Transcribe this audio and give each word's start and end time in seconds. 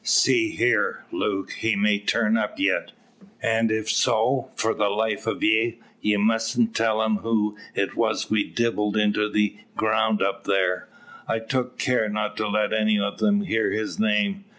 See 0.03 0.49
here, 0.49 1.05
Luke; 1.11 1.51
he 1.51 1.75
may 1.75 1.99
turn 1.99 2.35
up 2.35 2.57
yet. 2.59 2.91
An' 3.39 3.69
if 3.69 3.87
so, 3.87 4.49
for 4.55 4.73
the 4.73 4.89
life 4.89 5.27
o' 5.27 5.37
ye, 5.39 5.77
ye 6.01 6.17
mustn't 6.17 6.75
tell 6.75 7.03
him 7.03 7.17
who 7.17 7.55
it 7.75 7.95
was 7.95 8.27
we 8.31 8.43
dibbled 8.43 8.97
into 8.97 9.29
the 9.29 9.57
ground 9.75 10.23
up 10.23 10.43
thar. 10.47 10.89
I 11.27 11.37
took 11.37 11.77
care 11.77 12.09
not 12.09 12.35
to 12.37 12.47
let 12.47 12.73
any 12.73 12.99
of 12.99 13.19
them 13.19 13.41
hear 13.41 13.69
his 13.69 13.99
name. 13.99 14.45